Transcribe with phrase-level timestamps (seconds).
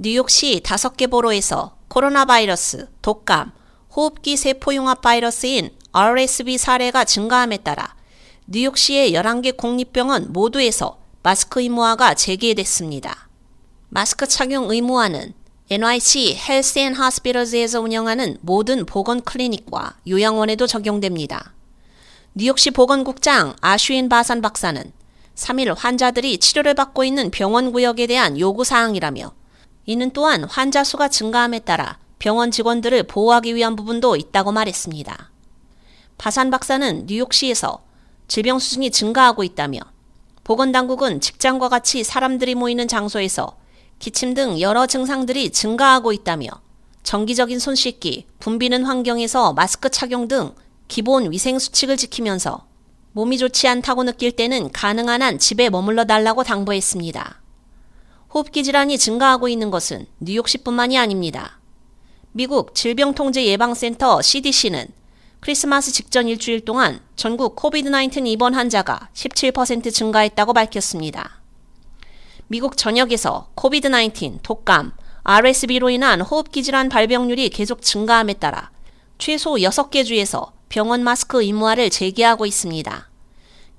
[0.00, 3.50] 뉴욕시 다섯 개 borough에서 코로나 바이러스, 독감,
[3.96, 7.96] 호흡기 세포융합 바이러스인 RSV 사례가 증가함에 따라
[8.46, 13.28] 뉴욕시의 11개 공립병원 모두에서 마스크 의무화가 재개됐습니다.
[13.88, 15.34] 마스크 착용 의무화는
[15.68, 21.54] NYC Health and Hospitals에서 운영하는 모든 보건 클리닉과 요양원에도 적용됩니다.
[22.34, 24.92] 뉴욕시 보건국장 아슈인 바산 박사는
[25.34, 29.37] 3일 환자들이 치료를 받고 있는 병원 구역에 대한 요구사항이라며
[29.88, 35.30] 이는 또한 환자 수가 증가함에 따라 병원 직원들을 보호하기 위한 부분도 있다고 말했습니다.
[36.18, 37.82] 바산 박사는 뉴욕시에서
[38.28, 39.80] 질병 수준이 증가하고 있다며
[40.44, 43.56] 보건당국은 직장과 같이 사람들이 모이는 장소에서
[43.98, 46.48] 기침 등 여러 증상들이 증가하고 있다며
[47.02, 50.54] 정기적인 손 씻기, 붐비는 환경에서 마스크 착용 등
[50.88, 52.66] 기본 위생 수칙을 지키면서
[53.12, 57.47] 몸이 좋지 않다고 느낄 때는 가능한 한 집에 머물러 달라고 당부했습니다.
[58.32, 61.58] 호흡기 질환이 증가하고 있는 것은 뉴욕시뿐만이 아닙니다.
[62.32, 64.88] 미국 질병통제예방센터 CDC는
[65.40, 71.40] 크리스마스 직전 일주일 동안 전국 코비드-19 입원 환자가 17% 증가했다고 밝혔습니다.
[72.48, 78.70] 미국 전역에서 코비드-19, 독감, RSV로 인한 호흡기 질환 발병률이 계속 증가함에 따라
[79.16, 83.07] 최소 6개 주에서 병원 마스크 의무화를 재개하고 있습니다.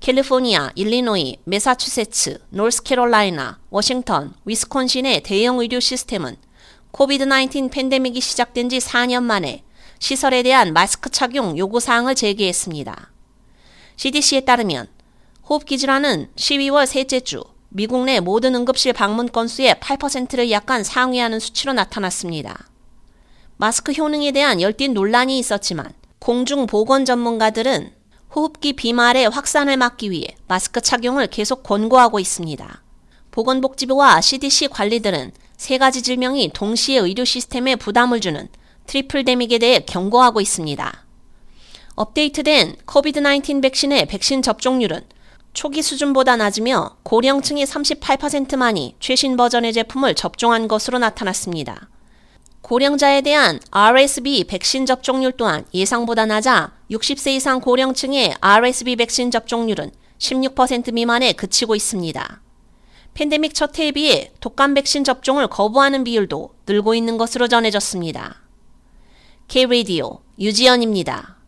[0.00, 6.36] 캘리포니아, 일리노이, 메사추세츠, 노스캐롤라이나, 워싱턴, 위스콘신의 대형 의료 시스템은
[6.92, 9.62] 코비드-19 팬데믹이 시작된 지 4년 만에
[9.98, 13.12] 시설에 대한 마스크 착용 요구 사항을 제기했습니다.
[13.96, 14.88] CDC에 따르면
[15.46, 21.74] 호흡기 질환은 12월 셋째 주 미국 내 모든 응급실 방문 건수의 8%를 약간 상회하는 수치로
[21.74, 22.70] 나타났습니다.
[23.58, 27.99] 마스크 효능에 대한 열띤 논란이 있었지만 공중 보건 전문가들은
[28.34, 32.82] 호흡기 비말의 확산을 막기 위해 마스크 착용을 계속 권고하고 있습니다.
[33.32, 38.48] 보건복지부와 CDC 관리들은 세 가지 질병이 동시에 의료 시스템에 부담을 주는
[38.86, 41.04] tripledemic에 대해 경고하고 있습니다.
[41.96, 45.02] 업데이트된 코비드-19 백신의 백신 접종률은
[45.52, 51.89] 초기 수준보다 낮으며 고령층의 38%만이 최신 버전의 제품을 접종한 것으로 나타났습니다.
[52.62, 60.92] 고령자에 대한 RSV 백신 접종률 또한 예상보다 낮아 60세 이상 고령층의 RSV 백신 접종률은 16%
[60.92, 62.42] 미만에 그치고 있습니다.
[63.14, 68.42] 팬데믹 첫 해에 비해 독감 백신 접종을 거부하는 비율도 늘고 있는 것으로 전해졌습니다.
[69.48, 71.39] K-Radio 유지연입니다.